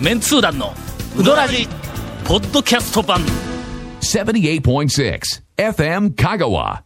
[0.00, 0.74] メンツー団の
[1.16, 1.66] ウドラジ
[2.26, 3.20] ポッドキャスト版。
[4.02, 5.20] 78.6
[5.56, 6.82] FM Kagawa.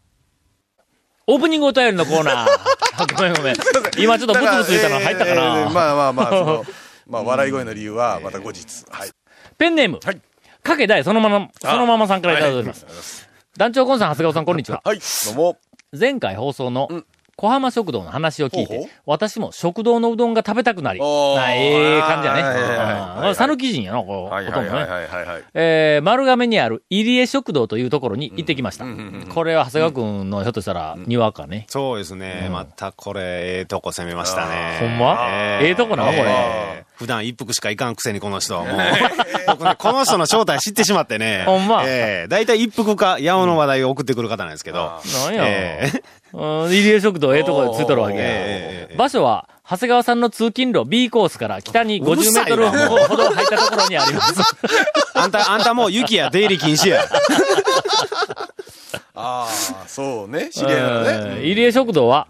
[1.26, 2.48] オープニングお便りのコーナー。
[3.16, 3.54] ごめんごめん。
[3.98, 6.64] 今ちょっとブツブツ言ったの入ったかな、だらえーまあまあまあ、その、
[7.08, 8.64] まあ、笑い声の理由は、また後日。
[8.88, 9.10] はい。
[9.58, 10.20] ペンネーム、はい。
[10.62, 12.86] かけ大そのままそのままさんからいただいております、
[13.56, 14.82] 団長コンさん長谷川さんこんにちは。
[14.84, 15.58] はい、どうも。
[15.98, 16.88] 前回放送の
[17.40, 22.42] 小浜食堂の話を聞いて、ほうほう私も食堂のうどんが食べたくなり、なええ感じやね。
[22.42, 24.78] はい讃岐人やな、こう、はいほとんどね。
[24.78, 25.42] はいはいはいはい。
[25.54, 28.84] えー、丸亀にある入江食堂というところに行ってきました。
[29.32, 31.64] これは長谷川くんのひょっとしたら、にわかね。
[31.70, 32.50] そうですね。
[32.52, 34.76] またこれ、ええとこ攻めましたね。
[34.78, 35.28] ほんま？
[35.62, 38.58] ええとこなこれええ普段一服しかいかんくせにこの人。
[38.62, 38.66] もう、
[39.46, 41.44] 僕ね、この人の正体知ってしまってね。
[41.46, 45.00] ほんまええ大体一服か、八尾の話題を送ってくる方なんですけど。
[45.24, 45.44] なんや。
[45.46, 46.02] ええ
[46.36, 54.34] うん入江食堂ええとこでついとるわけ場所は、長谷川さんの通勤路 B コースから北に50うるさいメートルなほど入ったところにあります。
[55.16, 57.02] あんた、あんたもう雪や出入り禁止や。
[59.14, 59.48] ああ、
[59.86, 60.50] そうね。
[60.50, 61.42] 知り合いなのえーね。
[61.46, 62.26] 入江食堂は、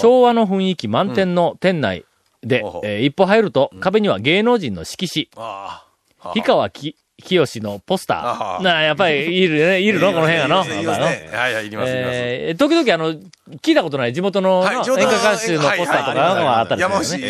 [0.00, 2.04] 昭和の雰囲気満点の店内
[2.46, 5.84] で、えー一歩入ると壁には芸能人の色紙、あ
[6.22, 6.28] あ。
[6.30, 8.62] 氷川き清のポスタあー。
[8.62, 10.64] なあ、やっぱりいるね、 いるのこの辺やの。
[10.64, 11.30] いりますね。
[11.32, 11.92] はいはい、いります。
[11.92, 13.14] えー時々あの、
[13.62, 17.22] 聞いたことない地元の、演歌歌手のポスターとかがあったり山する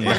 [0.00, 0.14] ね。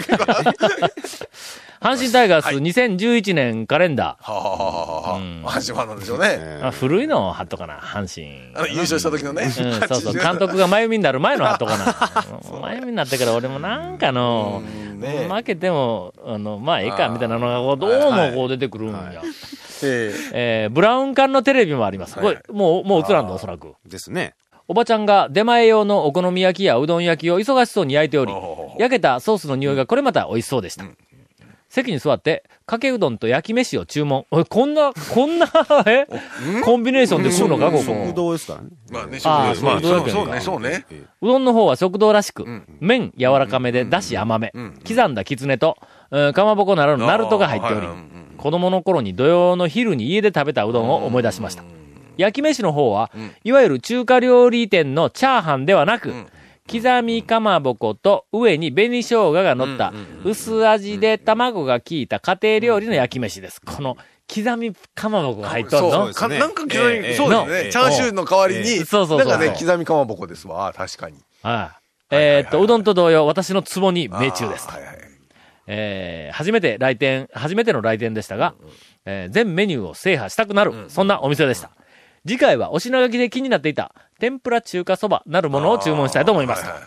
[1.81, 5.19] 阪神タイガース2011年カレンダはあはあはあはあ。
[5.49, 6.27] 阪神ファンなんでしょうね。
[6.27, 6.67] ー。
[6.67, 8.55] あ古いの貼っとかな、阪神。
[8.55, 9.45] あの、優勝した時のね。
[9.45, 9.51] うん、
[9.89, 10.13] そうそう。
[10.13, 11.85] 80監督が真由美になる前の貼っとかな。
[12.61, 14.61] 真由美になってから俺もなんかの、
[14.93, 19.23] ね負けても、あの、まあ、ええか、みたいなのがこう、どうもこう出てくるんや。
[19.83, 22.13] ええーブラウン管のテレビもあります。
[22.13, 23.73] こはいれ、もう、もう映らんだ、おそらく。
[23.87, 24.35] ですね。
[24.67, 28.31] おばちゃんが出前用のお好み焼きやうどん焼きを忙しそうに焼いており
[28.77, 30.85] 焼けたソースの匂いがこれまた美味しそうでした。
[31.71, 34.25] 席に座って、かけうどんと焼き飯を注文。
[34.49, 35.47] こんな、こんな、
[35.87, 36.05] え？
[36.65, 37.83] コンビネーションで食うのか、ここ。
[37.83, 38.67] 食堂ですからね。
[38.89, 40.11] えまあね、食堂まあ、食堂やけんか。
[40.11, 40.85] そうね、そうね。
[41.21, 42.45] うどんの方は食堂らしく、
[42.81, 44.51] 麺柔らかめで、だし甘め、
[44.85, 45.77] 刻んだきつねと、
[46.11, 47.87] うんかまぼこならぬナルトが入っており
[48.35, 51.63] 子供の頃に土曜の昼に家で食べたうどんを思い出しました。
[52.17, 53.11] 焼き飯の方は、
[53.45, 56.13] いわゆる中華料理店のチャーハンではなく、
[56.71, 59.93] 刻みかまぼこと上に紅生姜が乗った
[60.23, 63.59] 薄味で卵が効いた家庭料理の焼き飯です。
[63.61, 63.97] この
[64.33, 67.71] 刻みかまぼこが入っとんそうのねかなんか刻み、ええそうですええね。
[67.71, 70.67] チャーシューの代わりに、ええそうそうそうなんかね、刻みかまぼこですわ。
[70.67, 71.17] あー確かに。
[71.43, 71.71] は
[72.11, 72.15] い。
[72.15, 74.71] えーっと、うどんと同様、私の壺に命中ですあ。
[74.71, 74.97] ーはいはい。
[75.67, 78.55] えー初めて来店、初めての来店でしたが、
[79.05, 81.71] えー全メニューを制覇したくなる、そんなお店でした。
[82.27, 86.63] 次回はお品書きで気になっていた、天ぷら中華そばなるものを注文したいと思います。
[86.63, 86.83] はいはい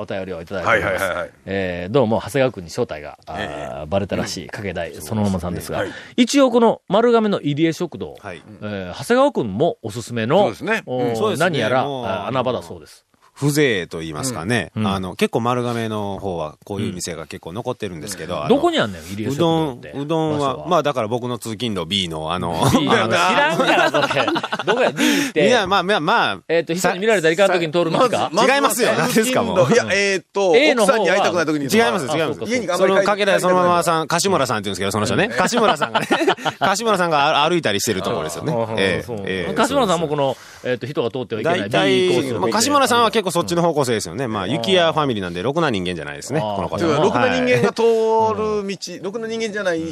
[0.00, 1.02] お便りをいただいております。
[1.02, 1.30] はいはいはいはい。
[1.44, 5.90] えーどうも、長谷川君に正体が、あーバレたらしい、かけ大、そのままさんですが、はい。
[6.16, 8.40] 一応この丸亀の入江食堂、はい。
[8.62, 10.82] えー長谷川君もおすすめの、そうですね。
[10.86, 11.16] おうん。
[11.16, 11.46] そうですね。
[11.46, 13.06] 何やら、穴場だそうです。
[13.38, 14.72] 風情と言いますかね。
[14.74, 18.44] うんあの、結構丸亀の方はこういう店が結構残ってるんですけど。
[18.48, 24.26] どこにあんねん、入江食うどんうどんは、まあだから僕の通勤路 B のあの、 知らんから、それ。
[24.66, 25.46] どこや、B って。
[25.46, 31.64] いや、まあまあまあ、えっ、と、人に見られたらいかんときに通る道か、まず違いますよ何ですかもういや、えーっと、A の方は奥さんに会いたくない時に。
[31.66, 32.40] 違います、あ違います。
[32.44, 34.04] 家にその、かけらそのままさん。
[34.04, 35.28] ん、柏村さんって言うんですけど、その人ね。
[35.28, 36.08] 柏村さんがね、
[36.58, 38.54] 柏村さんが歩いたりしてるところですよね。
[38.78, 44.26] ええ柏村さんもこの、えっ、と、人が通ってはいけない大体、をまあ、柏村さんは結構そっちの方向性ですよね。
[44.28, 46.78] まあ、雪屋ファミリーなんで、ろくな人間じゃないですね、この方。
[46.78, 49.82] ろくな人間はいが通る道、ろくな人間じゃない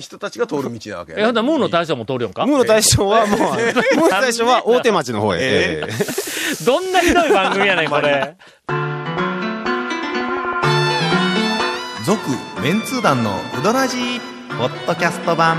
[0.00, 1.22] 人たちが通る道なわけやね。
[1.24, 2.46] え、ほんムーの大将も通るよんか？
[2.46, 5.38] ムーの大将はもう、 ムーの大将は大手町の方へ。
[5.40, 5.92] ええ
[6.64, 8.36] どんなひどい番組やねん、これ。
[12.04, 12.18] 続
[12.62, 14.20] メンツー団のウドラジー
[14.58, 15.56] ポッドキャスト版。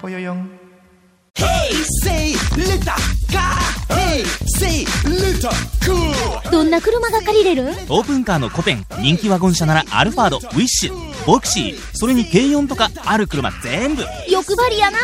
[0.00, 0.50] ぽよよん。
[2.02, 2.80] Say little
[3.30, 3.56] car.
[3.88, 4.24] Hey,
[4.58, 5.09] say little cool.
[6.50, 7.68] どんな車が借りれる？
[7.88, 14.04] オープンカーのコペン、人気ワゴン車ならアルファード、ウィッシュ、ボクシー、それに軽4とかある車全部。
[14.28, 14.98] 欲張りやな.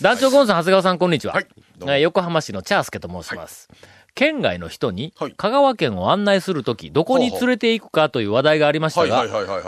[0.00, 1.34] 団長ゴンさん、長谷川さん、こんにちは。
[1.34, 3.68] はい横浜市のチャースケと申します。
[4.18, 9.24] 県外の人にはい、香川県を案内するとき、どこに連れて行くかという話題がありましたが、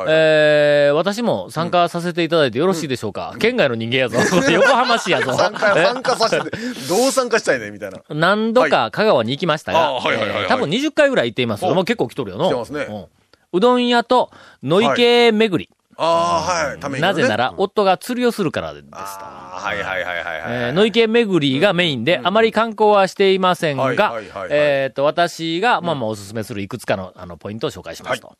[0.09, 4.19] えー私も参加させていただいてよろしいでしょうか、県外の人間やぞ。
[4.51, 5.35] 横浜市やぞ。
[5.35, 5.85] 参加、え？
[5.85, 6.51] 参加させて、
[6.89, 8.01] どう参加したいねみたいな。
[8.09, 10.01] 何度か香川に行きましたが、
[10.49, 11.65] 多分20回ぐらい行っています。
[11.65, 12.47] おもう結構来とるよな。
[12.47, 13.05] 来てますねうん
[13.53, 14.31] うどん屋と
[14.65, 15.71] 野池巡り。
[16.03, 16.81] ああ、はい。
[16.81, 17.09] ために、ね。
[17.09, 18.97] なぜなら、夫が釣りをするからですと。
[18.97, 20.43] ああ、はいはいはいはいはい。
[20.49, 28.35] えー、野池巡りがメインで、あまり観光はしていませんはいがはいはいはい、えっと、私が、まあまあおすすめするいくつかの、あの、ポイントを紹介しますと。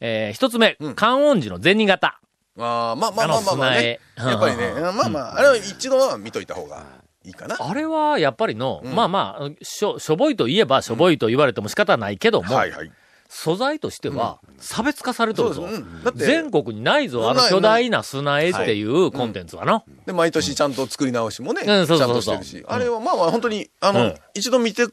[0.00, 2.18] えー一つ目、観音寺の銭形。
[2.58, 3.98] ああ、まあまあまあまあまあね。
[4.18, 6.84] やっぱりね、まあまあ、あれは一度は見といた方が
[7.24, 7.56] いいかな。
[7.58, 12.92] あれは、やっぱりの、まあまあ、しょ、しょぼいといえばしょぼいと言われても仕方ないけども、はいはい。
[13.28, 15.68] 素材としては、差別化されてるぞ。
[16.14, 19.84] 全国にないぞ、あの巨大な砂絵っていうコンテンツはの。
[20.06, 22.64] で、毎年ちゃんと作り直しもね、ちゃんとしてるし。
[22.66, 24.14] あれはまあまあ本当に、あの、うん。
[24.34, 24.86] 一度見て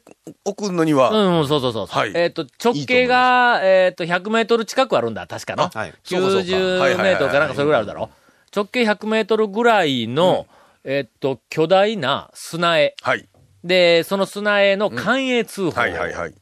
[0.44, 1.86] おくのには、うん、そうそうそう。
[1.86, 2.12] はい。
[2.14, 5.68] えっ、と、直径が、えっ、と、100メートル近くあるんだ、確かの。
[5.68, 6.94] はいそうかそうか90はい。
[6.94, 8.10] はいはいはいメートルかなんかそれぐらいあるだろ。
[8.54, 10.46] 直径100メートルぐらいの、
[10.84, 12.94] えっ、と、巨大な砂絵。
[13.02, 13.28] はい。
[13.64, 15.80] で、その砂絵の関営通報。
[15.80, 16.34] はいはいはい。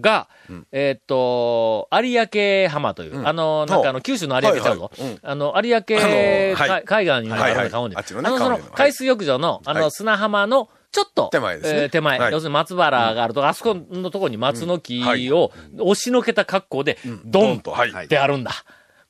[0.00, 0.28] が、
[0.72, 4.90] えっ、と、有明浜という、あの、なんかあの、九州の有明ちゃうぞ。
[5.22, 7.64] あの、有明、海岸にあはいはい。
[7.66, 7.96] る川に。
[7.96, 9.90] あのその海水浴場の、あの、はい。
[9.90, 11.82] 砂浜の、ちょっと、手前ですね。
[11.82, 12.32] えー手前、はい。
[12.32, 15.02] 要するに松原があると、あそこのところに松の木
[15.32, 18.52] を押しのけた格好で、ドンとってあるんだ。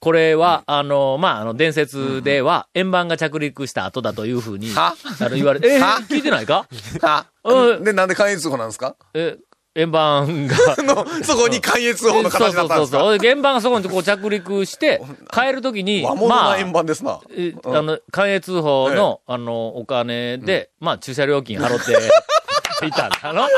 [0.00, 4.94] これは、あの、まあ、あの、伝説では、円盤が着陸した後だというふうに、は？
[5.20, 6.66] あの、言われて、聞いてないか？
[7.00, 7.84] あうん。
[7.84, 8.96] で、なんで関越通報なんですか？
[9.14, 9.38] え、
[9.76, 12.98] 円盤が、 の、そこに関越通報の形だったんですか？
[12.98, 13.26] そうそうそうそう。
[13.26, 17.18] 円盤がそこにこう着陸して、 帰るときに、和物まあな、円盤ですな。
[17.36, 21.92] えあの、関越通報の、あの、お金で、まあ、駐車料金払って
[22.86, 23.48] いたんだの。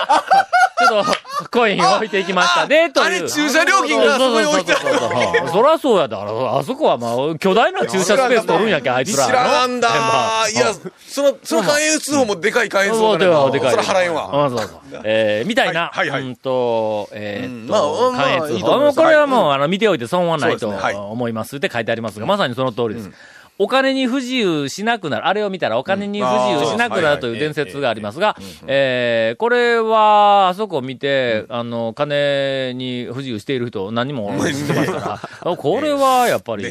[0.79, 3.03] ちょっと、コイン置いていきましたね、と。
[3.03, 6.19] あれ駐車料金がそこに置いてある そらそうやだ。
[6.21, 9.31] あそこはまあ、巨大な駐車スペース取るんやけん、 あいつらの。
[9.31, 9.89] 知らんだ
[10.53, 10.75] いや、
[11.09, 13.71] その、その関越通報もでかい関越通報そうではでかい。
[13.71, 14.47] それ払えんわ。
[14.47, 14.69] あそうそう。
[15.05, 23.11] えー、みたいな、はいはいはいうんと、えーっと、関越いいと思いますこれはもう、あの、見ておいて損はないと思いますって書いてありますが、まさにその通りです。
[23.59, 25.27] お金に不自由しなくなる。
[25.27, 28.37] あれを見たらお金に不自由しなくなるという伝説がありますが、
[28.67, 36.65] えーこれは、あそこを見て、あの、金に不自由している人何人も知ってますから、あこれはやっぱり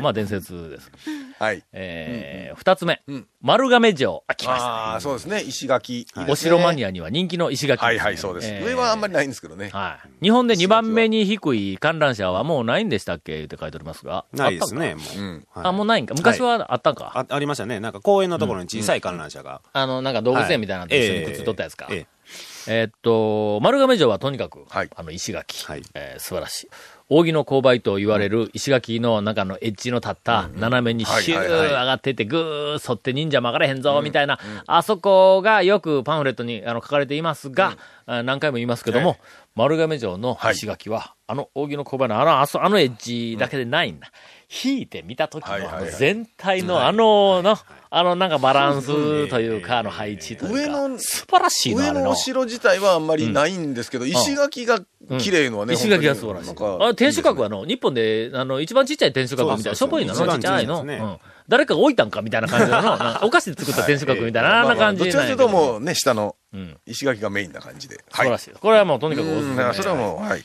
[0.00, 0.90] まあ 伝説です。
[1.40, 1.64] はい。
[1.72, 4.22] えー二つ目ん、丸亀城。
[4.26, 4.66] あ、来ました。
[4.66, 5.40] ああ、そうですね。
[5.40, 6.06] 石垣。
[6.28, 6.72] お城マア。
[6.74, 8.48] ニアには人気の石垣、はいはい、そうです。
[8.52, 9.70] えー上はあんまりないんですけどね。
[9.72, 10.24] はい。
[10.24, 13.44] 日本で2番目に低い観覧車はもうないんでしたっけ？
[13.44, 14.26] って書いておりますが。
[14.34, 15.18] ないですね、もう。
[15.18, 15.46] うん。
[15.54, 15.68] たんか。
[15.70, 16.14] あ、もうないんか？
[16.14, 17.12] 昔はあったんか？
[17.14, 17.80] あありましたね。
[17.80, 19.62] なんか公園のところに小さい観覧車が。
[19.72, 21.86] あの、なんか動物園みたいなのと一緒にくっついとったやつか？
[21.90, 22.06] ええ
[22.68, 26.68] えーっと、丸亀城はとにかく、はいあの、石垣、はいえー素晴らしい。
[27.10, 39.18] 扇の勾配と言われる石垣の中のエッジの立った斜めにシュー上がってて、ぐー沿って忍者曲がれへんぞ、みたいな、あそこがよくパンフレットにあの書かれていますが、あ何回も言いますけども、はい
[39.56, 44.12] 丸亀城の石垣は、あの扇の勾配のあの、あそあのエッジだけでないんだ。
[44.64, 45.84] 引いて見た時のあのはいはい。
[45.84, 47.56] はい全体のあの、の、
[47.90, 54.80] あのなんかバランスというか、あの配置というか、上の素晴らしい上のお城自体はあんまりないんですけど、石垣が
[55.18, 56.50] 綺麗のはね、石垣が素晴らしい。
[56.50, 60.82] あ天守閣はの、日本で、あの、一番ちっちゃい天守閣みたいな、しょぼいのの、ちっちゃいの。
[60.82, 61.18] うん。
[61.48, 62.78] 誰かが置いたんかみたいな感じの、
[63.26, 66.39] お菓子で作った天守閣みたいな、あんな感じどっちかというともうね、下のうん
[66.86, 67.96] 石垣がメインな感じで。
[67.96, 67.98] い。
[68.10, 68.50] 素晴らしい。
[68.52, 70.42] これはもうとにかくおすすめそれはもう、はい。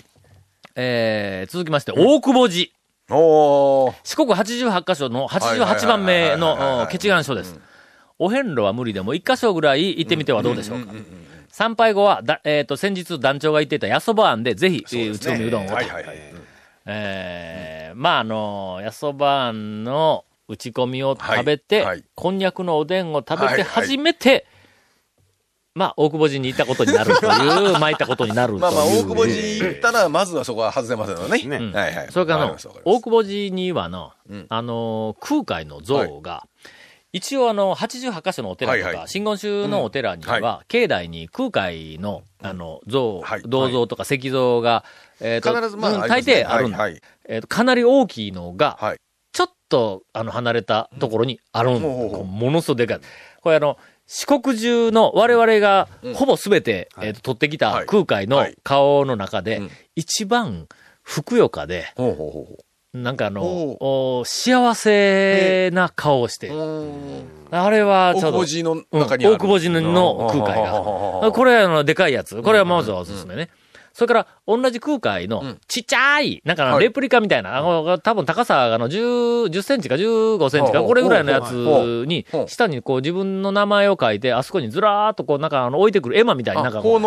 [0.75, 2.67] えー、続きまして、大久保寺。
[3.09, 3.95] おー。
[4.03, 7.59] 四国88カ所の88番目はいはいはいはいはいのうん決願書です。
[8.17, 10.93] お遍路は無理でも一箇所ぐらい行ってみてはどうでしょうか。
[11.49, 15.75] 参拝後は、だえっ、と、先日団長が言っていたやそば庵で、ぜひ、えー打ち込みうどんをと。
[15.75, 16.17] はいはいはい。
[16.85, 24.45] えーまあ、あの、やそばあんの打ち込みを食べて、はいはいこんにゃくのおでんを食べてはいはい初めて、
[25.75, 28.61] まあ、大久保寺に行ったことになるという、 巻いたことになるという。
[28.61, 31.43] まあまあ、大久保寺行ったら、まずはそこは外せませんよね。
[31.43, 31.71] ねうん。
[31.73, 32.07] はいはい。
[32.11, 34.45] それからの大久保寺にはの、うん。
[34.47, 36.47] あの、空海の像が、
[37.11, 39.07] 一応あの、88箇所のお寺とか、はいはい。
[39.09, 43.41] 真言宗のお寺には、うんは境内に空海の、あの、像、はい。
[43.45, 44.85] 銅像とか石像が、
[45.19, 46.77] えっ、と、必ずまあうん大抵あるんだ。
[46.77, 47.01] はいはい。
[47.27, 48.97] えっ、と、かなり大きいのが、はい。
[49.33, 51.87] ちょっと、あの、離れたところにあるんだ。
[51.87, 52.99] ものすごいでかい。
[53.41, 53.77] これあの、
[54.07, 60.67] 四国中の我々がほぼすべて、えっ、と、取ってきたはい空海のはい顔の中で、うん一番、
[61.03, 61.85] ふくよかで、
[62.93, 66.51] なんかあの、ほお幸せな顔をして。
[67.51, 69.35] あれはちょうど、大久保寺のうん中にある。
[69.35, 71.31] 大久保寺の空海が。
[71.31, 72.41] これはあの、でかいやつ。
[72.41, 73.49] これはまずはおすすめね。
[73.95, 81.53] それから、同じ空海のん、ちっちゃい、なんかレプリカみたいな、あの、多分高さがあの、10、10センチか15センチか、これぐらいのやつ
[82.05, 86.99] に下にこう自分の名前を書いて、あそこにずらーっとこう、なんかあの、置いてくる絵馬みたいになんかこう、あ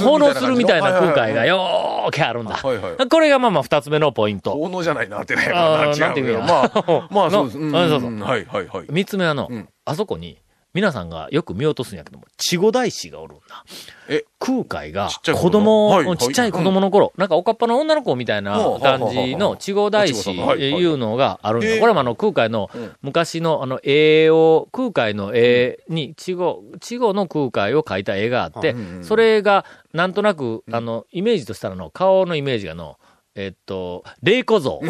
[0.00, 1.30] 奉納するみたいな空はいはいはい。
[1.32, 2.54] 海がよーけあるんだ。
[2.54, 3.06] はいはい。
[3.06, 4.52] これがまあまあ二つ目のポイント。
[4.52, 5.46] 効能じゃないなってね。
[5.46, 7.58] なんていうまあ、まあそうです。
[7.60, 8.86] のあそうそうはいはいはい。
[8.88, 9.68] 三つ目はの、うん。
[9.84, 10.38] あそこに、
[10.72, 13.64] 皆さんがよく見落とすんやけども、稚語大師がおるんだ。
[14.08, 21.68] え、空海が子子供、ちっちゃい子供の頃、なんかおかっぱの女の子みたいな感じの稚語大師いうのがあるんだ。
[21.68, 21.80] えー。
[21.80, 22.92] これもあの空海のうん。
[23.02, 32.96] 昔のあの絵を、空海の絵に稚語、稚語の空海を描いた絵があってそれがなんとなく、あの、イメージとしたらの、顔のイメージがの、
[33.40, 34.80] えっと、霊子像。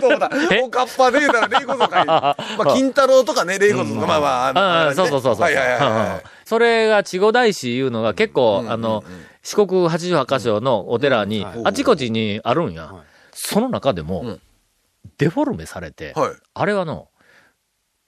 [0.00, 0.62] そうだ え？
[0.62, 2.04] おかっぱで言うたら、レイコとか。
[2.06, 4.94] まあ、金太郎とかね、レイコとか、まあまああね。
[4.94, 5.42] そうそうそうそう。
[5.42, 6.28] はいはいはい。
[6.44, 9.02] それが、稚語大師いうのが結構、うんあの、
[9.42, 12.84] 四国88カ所のお寺に、うんあちこちにあるんや。
[12.84, 13.04] はい。
[13.32, 14.40] その中でも、うん。
[15.18, 16.30] デフォルメされて、はい。
[16.54, 17.08] あれはの、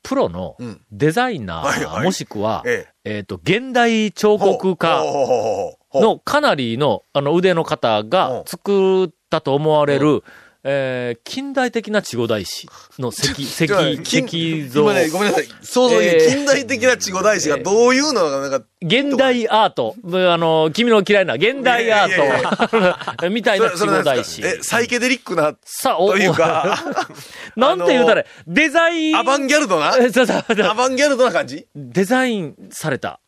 [0.05, 0.81] プロのうん。
[0.93, 3.21] デザイナー、もしくは、ええ。
[3.21, 5.03] っ、と、現代彫刻家
[5.95, 10.23] のかなりのあの腕の方が作ったと思われる、
[10.65, 12.69] えー近代的な稚語大師
[12.99, 13.65] の石、 石、
[14.03, 14.83] 石像。
[14.83, 15.49] 今ね、ごめんなさい。
[15.63, 19.95] 想像に、えー近代的な稚語大師がどういうのが、なんか、現代アート。
[20.05, 24.43] あの、君の嫌いな現代アートみたいな稚語大師。
[24.45, 26.77] え、サイケデリックな、さあ、おというか、
[27.57, 29.17] なんて言うたら、デザイン。
[29.17, 29.97] アバンギャルドな？
[29.99, 31.67] え そうそうそうアバンギャルドな感じ？
[31.77, 33.21] デザインされた。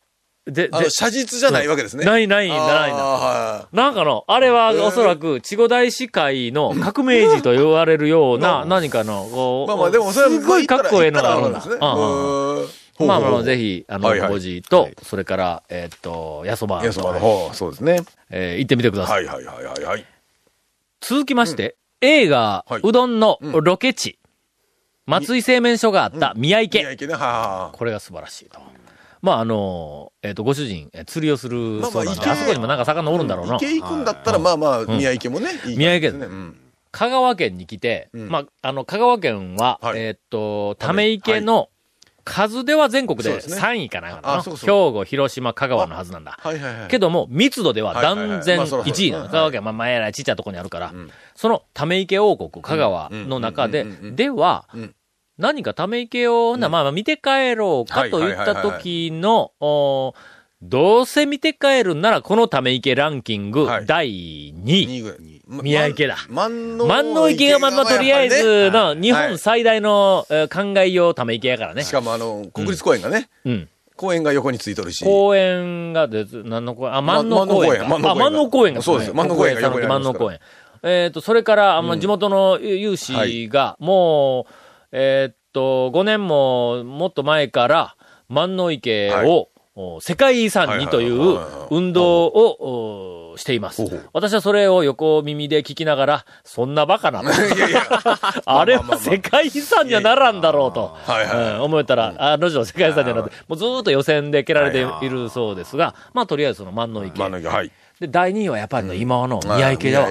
[0.45, 2.03] で、で写実じゃないわけですね。
[2.03, 2.99] ないないんだないんだ。
[2.99, 11.61] あなんかの、あれはおそらく、稚語大師会の革命児と言われるような、何かの、こう、ーまあまあ、でもそれは、すごいかっこええのがあるんだ。
[12.99, 13.57] まあまあ、ぜ。
[13.57, 18.01] ひ、あの、ごじと、それから、えーっと、やそばいや、そうの方、そうですね。
[18.29, 19.25] えー行ってみてください。
[19.25, 20.05] はいはいはいはいはい。
[21.01, 24.17] 続きまして、映画、はいうどんのうんロケ地、
[25.05, 26.79] 松井製麺所があった宮池。
[26.79, 28.59] 宮池ね、はあはこれが素晴らしいと。
[29.21, 33.55] まあ、あの、えっ、と、ご主人、え釣りをするまあまあそうなんで、池あそこにもなんか魚おるんだろうな。
[33.55, 36.25] 池行くんだったら、まあまあ、宮池もね、いい感じ宮池ですね。
[36.25, 36.55] うん。
[36.91, 38.29] 香川県に来て、うん。
[38.29, 39.99] まあ、あの、香川県は、はい。
[39.99, 41.69] えっ、と、ため池の
[42.23, 43.57] 数では全国でそうですね。
[43.57, 44.13] 3位かな。
[44.13, 44.91] んかなあそうそう。
[44.91, 46.37] 兵庫、広島、香川のはずなんだ。
[46.39, 46.59] はい。
[46.59, 46.87] はいはい。
[46.87, 48.57] けども、密度では断然はいはいはい。
[48.57, 49.23] まあそらそうです1位なの。
[49.23, 49.31] はい。
[49.31, 51.09] 香川県は、まあ、前らちっちゃいとこにあるから、ん。
[51.35, 54.15] そのため池王国、香川の中でうんうんうんうんう、ん。
[54.15, 54.95] ではうん、
[55.41, 56.59] 何かため池を、ほん。
[56.59, 60.13] ならまあまあ見て帰ろうかといった時の、お
[60.61, 63.85] どうせ見て帰るんなら、このため池ランキングはい。
[63.87, 64.53] 第2位。
[64.55, 65.17] 2位ぐらい。
[65.63, 66.17] 宮池だ。
[66.29, 69.27] 万能万能池がまあまあとりあえずの日はい。
[69.29, 71.83] 本最大のえー灌漑用ため池やからね。
[71.83, 71.91] し。
[71.91, 73.69] かもあの、国立公園がね、うん。
[73.97, 75.03] 公園が横についとるし。
[75.03, 76.95] 公園がで、何の公園？
[76.95, 77.87] あ、万能公園か。
[77.87, 78.11] 万能公園。
[78.11, 78.81] あ、万能公園が。
[78.83, 80.39] そうです万能公園が万能公園。
[80.83, 84.53] えっと、それから、あの地元の有志が、もう、
[84.91, 87.95] えーっと、5年ももっと前から、
[88.29, 89.47] 万能池はい。
[90.01, 93.83] 世界遺産にという運動をおしています。
[94.11, 97.21] 私はそれを横耳で聞きながら、そんなバカな。
[98.45, 100.97] あれは世界遺産にはならんだろうと、
[101.63, 107.17] 思ったら、あの女世界遺産にはなって、もうずーっと予選で蹴られているそうですが、まあとりあえずその万能池。
[107.17, 107.71] 万能池、はい。
[107.99, 110.09] で、第2位はやっぱりの今の宮池だわ。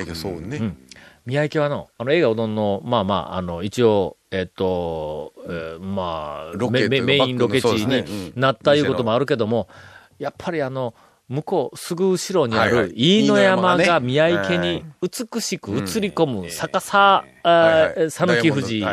[1.26, 8.40] 宮池はの、あの映画うどんの、まあまあ、あの、一応、えっと、えーまあ、メメメインロケ地にうん。
[8.40, 9.68] なったいうこともあるけども、
[10.18, 10.94] やっぱりあの、
[11.28, 18.84] 向こう、すぐ後ろにある飯野山が宮池に美しく映り込む逆さ、さぬき富士。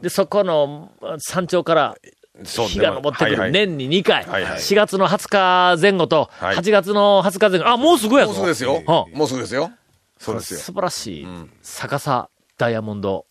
[0.00, 1.96] で、そこの山頂から
[2.44, 4.58] 日が昇ってくる年に2回、はいはい。
[4.60, 5.28] 4月の20
[5.76, 6.56] 日前後と、はい。
[6.56, 8.32] 8月の20日前後、あ、もうすぐやぞ。
[8.32, 8.76] もうすぐですよ。
[8.76, 9.18] うん。
[9.18, 9.72] もうすぐですよ。
[10.18, 10.60] そうですよ。
[10.60, 11.50] 素晴らしいん。
[11.62, 13.24] 逆さダイヤモンド、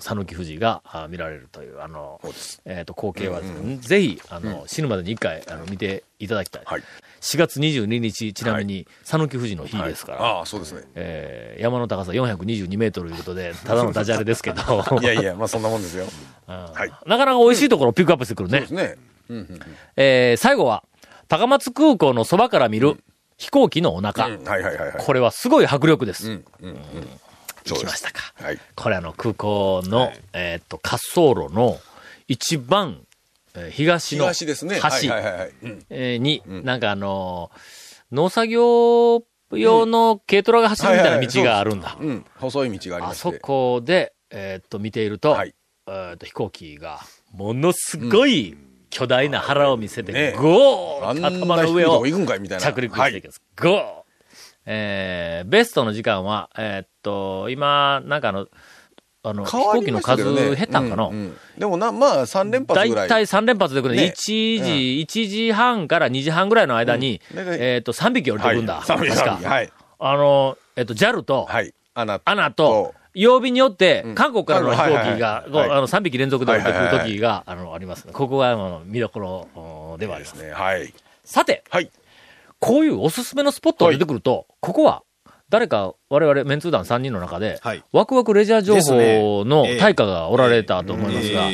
[0.00, 2.20] さぬき富士があ見られるという、あの
[2.64, 3.40] えっ、と、光景は、
[3.80, 6.62] ぜひ、あの、死ぬまでに一回、あの、見ていただきたい。
[6.64, 6.82] はい
[7.22, 10.82] 4月22日、ちなみに、さぬき富士の日ですから、ああ、そうですね。
[10.96, 16.04] えー山の高さ422メートルということで、 ただのダジャレですけど、いやいや、まあそんなもんですよ。
[16.48, 18.60] うんはいなかなか美味しいところをピックアップしてくるね。
[18.60, 18.96] ですね。
[19.28, 19.60] うんうん
[19.96, 20.82] えー最後は、
[21.28, 22.96] 高松空港のそばから見る
[23.36, 24.26] 飛行機のお腹。
[24.26, 24.44] うん。
[24.44, 24.96] はいはいはいはい。
[24.98, 26.28] これはすごい迫力です。
[26.28, 26.76] うんうんうん。
[26.76, 26.78] 行
[27.64, 28.32] きましたか。
[28.36, 28.58] はい。
[28.74, 31.78] これあの空港の、えーっと、滑走路の
[32.28, 33.00] 一番、
[33.54, 34.24] えー東の
[34.74, 35.52] 橋はいはいはい。
[35.62, 37.58] うんえーに、なんかあのー
[38.12, 41.96] 農作業用の軽トラが走るみたいな道があるんだ。
[42.00, 42.24] うん。
[42.38, 43.40] 細い道がありあそまして。
[43.40, 45.54] こで、えーっと、見ていると、はい
[45.86, 47.00] えーっと飛行機が、
[47.32, 48.56] ものすごい
[48.90, 52.02] 巨大な腹を見せて、ねゴー頭の上を。
[52.04, 53.42] 着陸していきます。
[53.60, 54.01] ゴー
[54.66, 58.46] えー、ベストの時間は、えーっと、今、なんかあの、
[59.24, 63.08] あの、飛変わ行機の数減ったんかな、うんうんでもな、まあ、3連発大ぐらい。
[63.08, 64.02] 体3連発で来るね。
[64.06, 68.80] ね1時、1時半から2時半ぐらいの間に、うんえーっと、3匹降りてくるんだ。
[68.80, 69.38] はい確か。
[69.42, 69.72] はい。
[69.98, 71.72] あの、えっと、JAL と、はい。
[71.94, 78.06] アナアナと、曜日によって、韓国からの飛行機が、はいはいはいこうあの、3匹連続で降りてくるはいはい時が、あの、あります。
[78.10, 80.42] ここが、あの、見どころおではあります。
[80.42, 80.50] ね。
[80.50, 80.92] はい。
[81.24, 81.90] さて、はい。
[82.62, 85.02] こういうおすすめのスポットが出てくると、ここは、
[85.48, 91.50] 誰か、我々、メンツー団3人の中で、はいワクワクレジャー情報のええ大家がおられたと思いますが、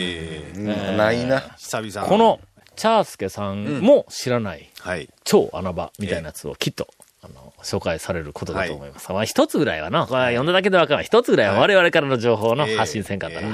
[0.97, 1.41] ないな。
[1.57, 2.41] 久々この、
[2.77, 5.09] チャースケさんも知らない、はい。
[5.25, 6.87] 超穴場みたいなやつをきっと、
[7.23, 9.11] あの、紹介されることだと思います。
[9.11, 11.07] まあ、一つぐらいはな、これは読んだだけでわからない。
[11.07, 13.49] 一つぐらいは我々からの情報の発信せんかったら。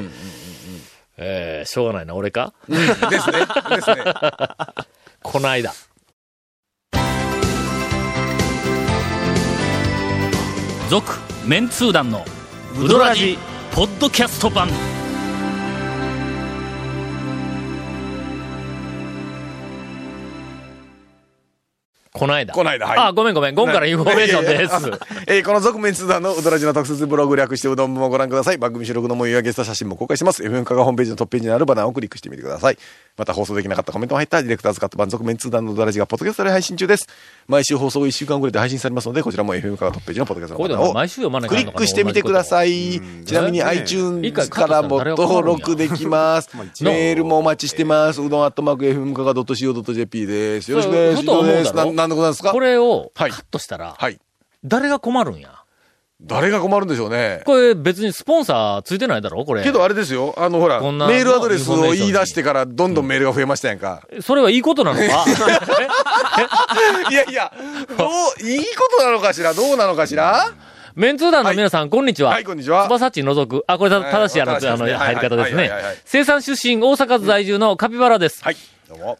[1.19, 2.53] えーしょうがないな、俺か？
[2.69, 3.47] ですね。
[3.71, 4.05] ですね。
[5.23, 5.73] この間。
[10.91, 12.25] 続、メンツー団の、
[12.79, 13.39] ウドラジ、
[13.73, 14.69] ポッドキャスト版。
[22.17, 22.55] この間。
[22.55, 23.57] この間はいあ、ごめんごめん。
[23.57, 24.75] ゴンからインフォメーションです。
[25.27, 28.59] えーこの続麺通団のうどらじの特設ブログ略してうどん部もご覧ください。
[28.59, 30.41] 番組収録の模様やゲスト写真も公開してます。
[30.45, 32.79] FM カがホームページのトップページにあるバナーをクリックしてみてください。
[33.17, 37.09] また放送できなかったコメントも入ったディレクターズカット版続面通談のうどらじがポッドキャストで配信中です。
[37.49, 43.01] 毎週放送1週間遅れで配信されますので、こちらも FM カがトップページのポッドキャストのバナーをも毎週読まクリックしてみてください。
[43.25, 46.49] ちなみにね iTunes からも登録できます。
[46.81, 48.23] メールもお待ちしてます。
[48.23, 50.71] うどんアットマーク FM カが .co.jp です。
[50.71, 51.23] よろしくです。
[51.23, 52.04] ふと思うだろです。
[52.05, 52.53] なんでございますか？
[52.53, 54.19] これをカはいットしたら、はい。
[54.65, 55.61] 誰が困るんや？
[56.23, 57.43] 誰が困るんでしょうね。
[57.45, 59.45] これ別にスポンサーついてないだろ？
[59.45, 59.63] これ。
[59.65, 64.07] けどあれですよ、あのほら、メールアドレスを言い出してからどんどんメールが増えましたやんか。
[64.23, 65.05] それはいいことなのか？
[67.11, 67.53] いやいや、
[67.99, 68.09] ど
[68.41, 69.55] う、いいことなのかしら？
[69.55, 70.53] どうなのかしら？
[70.95, 72.31] メンツー団の皆さん、こんにちは。
[72.31, 73.65] はいこんにちはつばさっち除く。
[73.67, 75.71] あ、これたはい正しいあの、あの、入り方ですね。
[76.05, 78.43] 生産出身、大阪府在住のカピバラです。
[78.45, 78.57] はい。
[78.89, 79.19] どうも。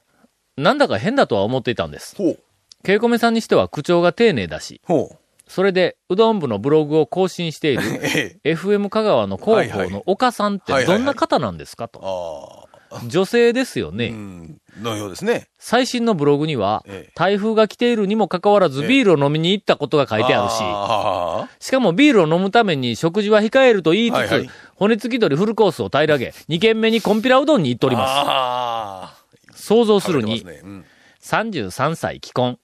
[0.57, 2.15] なんだか変だとは思っていたんです。
[2.17, 2.39] ほう。
[2.85, 5.17] ケイコメさんにしては口調が丁寧だし、ほう。
[5.49, 8.55] それで、うどん部のブログを更新している、 ええ。
[8.55, 12.69] FM 香川の広報の岡さんってどんな方なんですかと。
[13.07, 14.09] 女性ですよね。
[14.09, 14.57] うん。
[14.81, 15.49] のようですね。
[15.59, 29.13] 最新のブログにはええ、台風が来ているにもかかわらずビールを飲みに行ったことが書いてあるし、あしかもビールを飲むために食事は控えると言いつつ、骨付き鳥フルコースを平らげ、2軒目にコンピラうどんに行っておりま
[29.53, 29.65] す。
[29.65, 30.85] 想像するに食べて、ますねうん
[31.25, 32.59] 33歳既婚。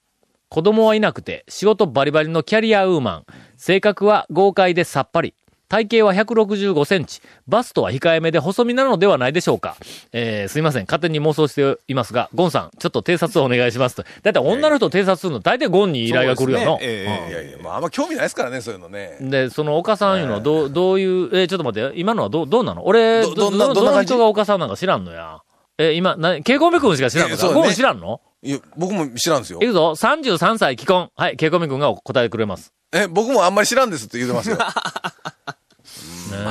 [0.51, 3.25] 子供はいなくて、仕事バリバリのキャリアウーマン。
[3.55, 5.33] 性格は豪快でさっぱり。
[5.69, 7.21] 体型は165センチ。
[7.47, 9.77] バストは控えめで細身なのではないでしょうか。
[10.11, 10.83] えー、すいません。
[10.83, 14.03] 勝手に妄想していますが、ゴンさん、ちょっと偵察をお願いしますと。
[14.23, 16.65] だいたい女の人を偵察するの、大体ゴンに依頼が来るよな。
[16.65, 19.19] そうですねええいやいや、まああんま興味ないですからね、そういうのね。
[19.21, 22.85] で、その岡さんいうのはどう、どういう、えーちょっと待って、今のはどう、どうなの？
[22.85, 25.39] 俺、どどんなどの人が岡さんなんか知らんのや。
[25.77, 28.19] えー今、な、ケイコメ君しか知らんのかねゴン知らんの？
[28.43, 29.65] いや、僕も知らんですよい。
[29.67, 31.09] くぞ、33歳既婚。
[31.15, 32.73] はい、ケイコメ君が答えてくれます。
[32.91, 34.57] え、僕もあんまり知らんですって言うてますよ。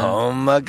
[0.00, 0.66] ほんまか？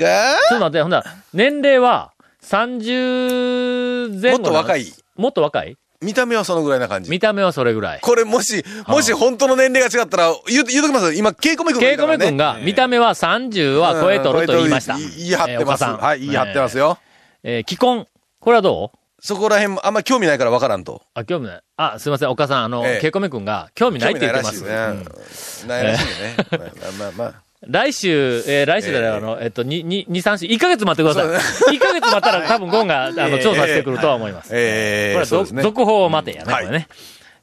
[0.50, 4.94] ちょっと待って、ほんだら年齢は30前後もっと若い？
[5.16, 5.78] もっと若い？
[6.02, 7.12] 見た目はそのぐらいな感じ。
[7.12, 8.00] 見た目はそれぐらい。
[8.02, 14.98] これもし、もし本当の年齢が違ったら、言う、言うときますよ今、ケイコメ君ケイコメ君が見た目は30は超えとると言いました。
[14.98, 15.84] 言い張ってます。
[15.84, 16.98] はい、言い張ってますよ。
[17.44, 18.08] えー既婚。
[18.40, 18.98] これはどう？
[19.24, 21.04] そこら辺もあんま興味ないから分からんと。
[21.14, 21.62] あ、興味ない。
[21.78, 24.62] あ、すいません、岡さん、あの、ええケイコメ君が興味ないって言ってます。
[24.62, 25.68] 興味ないらしいね。
[25.68, 26.36] ないらしいよね。
[26.50, 27.34] まあまあまあ。
[27.68, 31.76] 来週、えー来週だよ、ええあの、えっと、2、2、2 3、4、1ヶ月待ってください。
[31.76, 34.50] 1ヶ月待ったら多分ゴンが、あの、調査してくるとは思います。
[34.54, 35.46] ええこれは。
[35.64, 36.88] 続報を待てやね、はいこれね。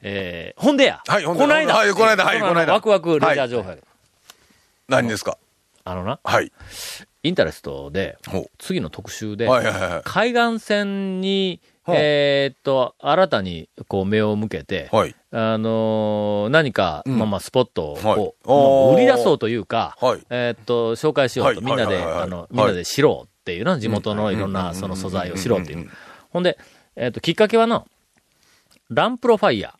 [0.01, 1.01] えーほんでや。
[1.07, 1.73] はいほんでこの間。
[1.73, 3.77] はいこの間はいのこの間ワクワクレジャー情報や
[4.89, 5.37] 何ですか？
[5.85, 6.51] あのな、はい。
[7.29, 9.47] インタレストで、ほ次の特集で。
[10.03, 15.15] 海岸線に、えーっと、新たに、こう、目を向けて、はい。
[15.31, 17.17] あのー何か、うん。
[17.17, 18.35] まあまあ、スポットを、
[18.91, 18.95] はい。
[18.95, 20.21] 売り出そうというか、はい。
[20.29, 21.65] えーっと、紹介しようと、はい。
[21.65, 25.89] みんなで、あの、はいみんなで知ろうっていうの地元のいろんな、その素材を知ろうっていう。
[26.31, 26.57] ほんで、
[26.95, 27.87] えーっと、きっかけはの、
[28.89, 29.73] ランプロファイヤー。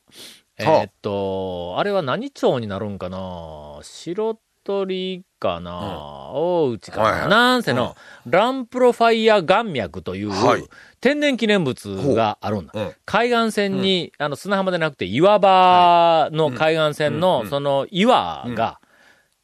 [0.62, 3.80] えっと、あれは何町になるんかな？
[3.82, 7.30] 白鳥かな、大内かな、はいはい。
[7.30, 7.64] なん。
[7.64, 10.64] せの、ランプロファイヤー岩脈という、はい。
[11.02, 12.74] 天然記念物があるんだ。
[12.76, 12.80] う。
[12.80, 12.92] ん。
[13.06, 18.80] 海岸線に、あの、砂浜でなくて岩場の海岸線の、その岩が、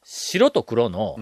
[0.04, 1.16] 白と黒の、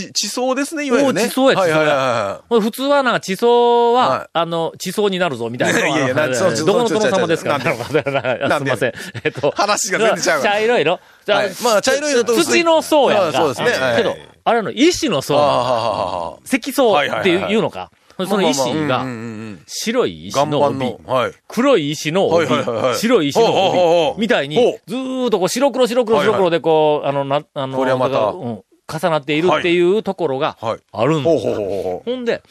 [0.00, 1.24] ん地、地層ですね、いわゆるね。
[1.24, 5.80] お地層やはいはい地層やはほんで普通はなんか地層は、はいあの、地層になるぞ、みたいな。
[5.80, 7.58] いやいやどこの殿様ですか？
[7.58, 7.84] なんで？
[7.84, 7.94] す
[8.48, 8.64] なんで？
[8.64, 8.92] みません。
[9.24, 9.52] えっと。
[9.56, 11.00] 話が全然ちゃう茶色いの？
[11.28, 11.30] い。
[11.30, 13.38] はいまあ、茶色いのと土の層やんか。
[13.38, 13.84] まあそうですね。
[13.84, 16.40] はいけど、あれの石の層。
[16.44, 17.90] 石層っていうのか？
[18.18, 19.04] その石が
[19.66, 20.96] 白い石岩の帯。
[21.48, 27.78] 黒い石の帯はいはいはいはい、白い石の帯、うみたいにずーっとこう白黒白黒白黒でこう、あの、な、あの、
[28.86, 30.80] 重なっているっていうところがはい。
[30.92, 32.02] あるんですよ。
[32.04, 32.42] ほんで、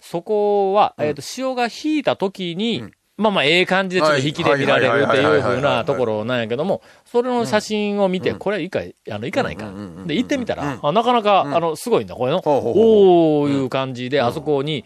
[0.00, 2.84] そこは、えっと、潮が引いた時に、
[3.16, 9.70] まあまあ、ええ感じでちょっと引きで見られるっていうふうなところなんやけども、それの写真を見て、これいいかい、あの、行かないか。
[10.04, 12.42] で、行ってみたら、あなかなか、あの、すごいんだ、これの。
[12.44, 14.84] おーいう感じで、あそこに、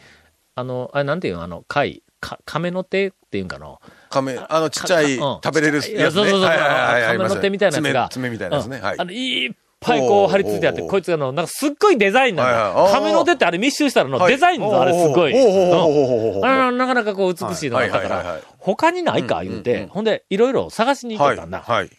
[0.55, 3.79] あの、あれなんていうの、あの、貝、か、亀の手っていうんかな？
[4.11, 5.19] 亀、あの、ちっちゃい、うん。
[5.43, 5.99] 食べれるやつね。
[6.03, 8.09] そうそうそうはいはいはいはい亀の手みたいなやつが。
[8.11, 8.81] 爪爪みたいなやつね。
[8.81, 8.95] はい。
[8.95, 9.05] うんあ。
[9.05, 12.53] の、いっぱいこう貼り付いてあって、こいつがあの、なんかすっごいデザインなんだ。
[12.53, 15.33] はいはいあー亀の手ってあれ密集したらの、はいデザインのあれすごい。
[15.35, 21.37] あのなかなかこう美しいのがあったから他にないか言うて、ほんで、いろいろ探しに行はい。
[21.37, 21.61] けたんだ。
[21.63, 21.91] はい。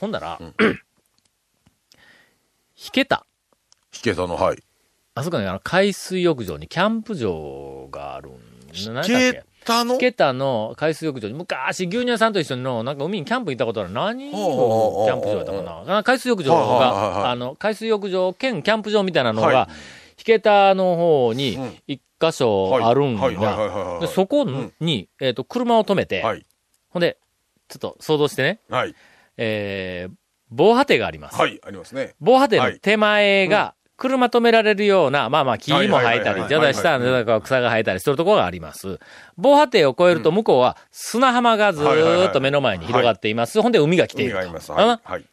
[0.00, 0.38] ほんなら、
[2.76, 3.24] 引けた。
[3.94, 4.62] 引けたの、はい。
[5.14, 8.34] あそこにあの海水浴場にキャンプ場があるん
[8.86, 9.94] 何だっ引けけたの？
[9.94, 10.74] 引けたの？
[10.76, 11.34] 海水浴場に。
[11.34, 13.90] 昔牛乳屋さんと一緒にのなんか海にキャンプ行ったことある。
[13.90, 14.30] 何？
[14.30, 15.98] キャンプ場やったかな。
[15.98, 19.68] あ海水浴場があの海水浴場兼キャンプ場みたいなのが、は
[20.18, 23.36] 引けたの方に一箇所あるんはい。
[23.36, 24.00] はいはいはいはいがはい。
[24.00, 24.44] でそこ
[24.80, 26.44] に、えっと車を止めて、はい。
[26.88, 27.18] ほんで
[27.68, 28.60] ちょっと想像してね。
[28.68, 28.94] はい。
[29.36, 30.14] えー、
[30.50, 31.38] 防波堤があります。
[31.38, 31.60] はい。
[31.64, 32.14] ありますね。
[32.20, 39.00] 防波堤の手前が、車止められるような、まあまあ木も生えたはいはいはいは、いりじゃあ下の草が生えたりするところがあります。
[39.36, 43.60] 防波堤を越えると向こうは砂浜がずーっと目の前に広がっています。
[43.60, 44.72] ほんで海が来ていると。
[44.72, 45.10] はい。
[45.10, 45.24] はい。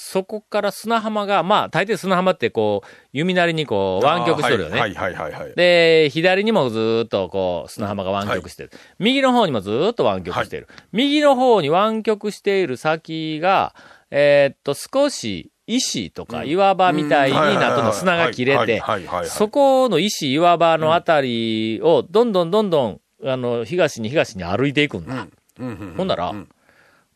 [0.00, 4.78] そこから砂浜が、まあ大抵砂浜ってこう、弓なりにこう湾曲してるよね。
[4.78, 5.54] はいはいはいはい。
[5.56, 8.70] で、左にもずーっとこう、砂浜が湾曲してる。
[8.98, 10.68] 右の方にもずーっと湾曲してる。
[10.92, 13.74] 右の方に湾曲している先が、
[14.10, 18.82] えーっと、少し石とか岩場みたいになの砂が切れて、
[19.26, 25.28] そこの石岩場のあたりをどんどんどんどん、あの、東に東に歩いていくんだ。
[25.58, 26.34] ほんなら、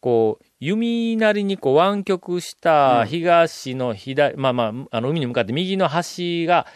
[0.00, 6.66] こう、弓なりにこう湾曲した東の左、まあまあ、あの海に向かって右の端が、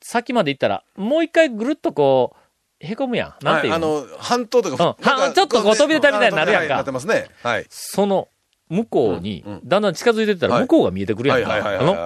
[0.00, 2.36] 先まで行ったら、もう一回ぐるっとこ
[2.80, 3.44] う、へこむやん。
[3.44, 5.34] なんていうの、はいあの、半島とか、うん。
[5.34, 6.74] ちょっとこう飛び出たみたいになるやんか。
[6.74, 7.26] はいなってますね。
[7.42, 7.66] はい。
[7.68, 8.28] その
[8.68, 11.78] 向こうにだんだん近づいてったらはい向こうが見えてくるやんか。
[11.80, 11.96] の。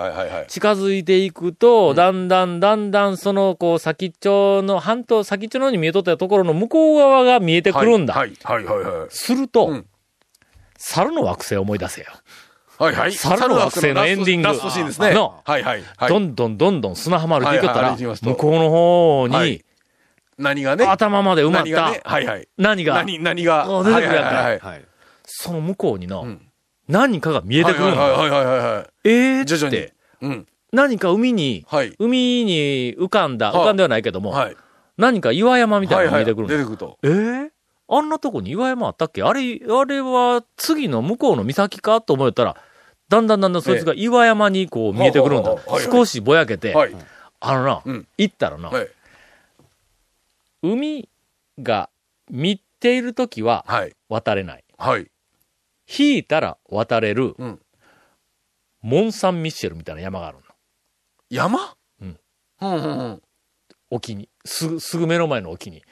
[0.48, 8.14] 近づいていくと、だんだんだんだんその、こう、先っちょの、半島先っちょの方に見えとったところの向こう側が見えてくるんだ。
[8.14, 9.08] はいはいはいはい。
[9.10, 9.86] すると、うん
[10.84, 12.08] 猿の惑星を思い出せよ。
[12.76, 13.12] はいはい。
[13.12, 15.14] 猿の惑星のエンディングラストシーンですね。
[15.14, 15.82] のはいはい。
[15.96, 19.64] はいどんどんどんどん砂浜歩いていくったら、向こうの方に、はい
[20.38, 20.84] 何がね？
[20.84, 22.00] 頭まで埋まった何がね？
[22.04, 22.48] はいはい。
[22.58, 23.64] 何が、何、何が？
[23.80, 24.78] あ出てくるやんか。
[25.24, 26.40] その向こうにの、ん
[26.88, 28.00] 何かが見えてくるんだ。
[28.00, 29.08] はいはいはいはいはい。
[29.08, 29.94] えーって、。
[30.20, 30.46] うん。
[30.72, 31.94] 何か海に、はい。
[31.98, 34.56] 海に浮かんだ、はい浮かんではないけども、はい。
[34.96, 36.56] 何か岩山みたいなのが見えてくるんだ。
[36.56, 36.98] 出てくると。
[37.02, 37.50] えー？
[37.88, 39.22] あんなとこに岩山あったっけ？
[39.22, 42.56] あれ、あれは次の向こうの岬かと思ったら、
[43.08, 45.56] だんだんだんだんそいつが岩山にこう見えてくるんだ
[45.92, 46.96] 少しぼやけて、はい。
[47.40, 48.88] あのな、うん行ったらな、はい。
[50.62, 51.08] 海
[51.58, 51.90] が
[52.30, 53.94] 見ているときははい。
[54.08, 54.64] 渡れない。
[54.78, 55.10] はい。
[55.96, 57.60] 引いたら渡れる、うん
[58.84, 60.44] モン・サン・ミッシェルみたいな山があるの。
[61.30, 61.76] 山？
[62.00, 62.18] うん。
[62.60, 63.22] うんうんうん。
[63.90, 64.28] 沖に。
[64.44, 65.84] すぐ、すぐ目の前の沖に。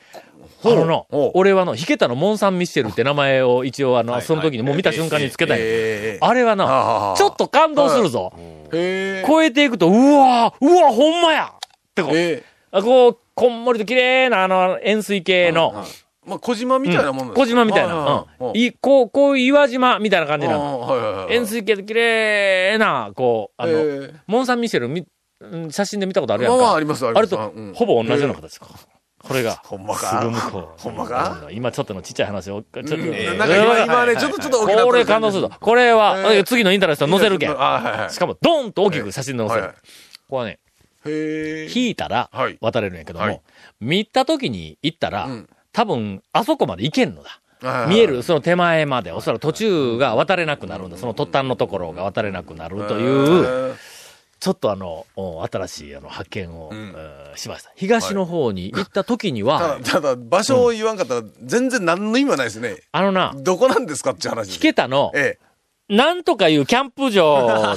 [0.64, 5.62] あのの俺はの、引けたのモン・サン・ミッシェルって名前を一応あの、その時にもう見た瞬間につけたんや。
[5.64, 8.32] えーあれはな、ちょっと感動するぞ。
[8.72, 9.24] へえ。
[9.26, 11.58] 超えていくと、うわーうわほんまやっ
[11.94, 20.80] てこう、えあこう、こんもりと綺麗なあの、円錐形の、ーまあ、小島みたいなもんうんです小島みたいな、うんいこう、こういう岩島みたいな感じなの。
[20.80, 21.35] はいはいはい。
[21.37, 25.06] 円錐形で綺麗な、こう、あの、えーモン・サン・ミシェルみ、
[25.40, 26.56] うん写真で見たことあるやんか。
[26.59, 28.66] まあまあありますありますあれと、うんほぼ同じような形か。
[29.22, 29.52] これが。
[29.64, 30.80] ほんますかぐ向こう。
[30.80, 31.48] ほんまか？
[31.50, 35.50] 今ちょっとのちっちゃい話を、ちょっと、うんえーなんか今、今ね、ちょっとちょっと大きなこれ感動するぞ。
[35.59, 37.50] これは、えー次のインターネットに載せるけん。
[37.50, 38.11] あはいはい。
[38.11, 39.61] しかも、ドーンと大きく写真で載せる。
[39.62, 39.83] はいはいこ
[40.28, 40.59] こはね。
[41.06, 43.40] 引いたらはい渡れるんやけども、はい
[43.80, 47.40] 見た時に行ったら、うん多分、あそこまで行けんのだ。
[47.88, 50.96] 見える、その手前まで、おそらく途中が渡れなくなるんだ。
[50.96, 53.76] その突端のところが渡れなくなるという、
[54.40, 57.70] ちょっとあの、お新しいあの発見を、んえーしました。
[57.76, 62.83] 東の方に行った時には、ただ、ただ、場所を言わんかったら、全然何の意味はないですね。
[62.92, 64.56] あのな、どこなんですかって話です。
[64.56, 65.38] 引けたの、え
[65.90, 67.76] なんとかいうキャンプ場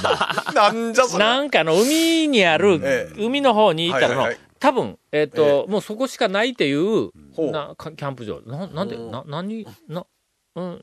[0.54, 1.24] なんじゃそれ。
[1.24, 4.32] なんかの海にあるえ、え海の方に行ったらの
[4.64, 7.10] 多分、えっと、もうそこしかないっていう、
[7.52, 8.40] な、かキャンプ場。
[8.46, 10.06] な、なんで、な、何、な、
[10.54, 10.82] うん、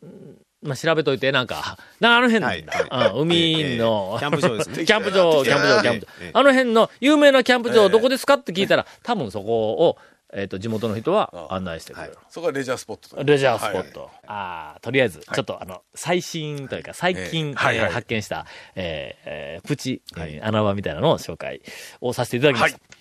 [0.62, 4.86] まあ、調べといて、なんか、な、あの辺、はいうん海の、キャンプ場ですね。
[4.86, 6.32] キャンプ場、キャンプ場、キャンプ場ええ。
[6.32, 7.90] あの辺の有名なキャンプ場、ええ。
[7.90, 9.98] どこですかって聞いたら、多分そこを、
[10.32, 12.18] えっと、地元の人は案内してくれる。
[12.30, 13.24] そこがレジャースポットと。
[13.24, 14.02] レジャースポット。
[14.02, 14.10] はい。
[14.28, 17.54] ああ、とりあえず、ちょっとあの、最新というか、最近、ええ。
[17.56, 21.64] はいはいえー発見した、えーえープチ、えー穴場みたいなのを紹介
[22.00, 23.01] をさせていただきました。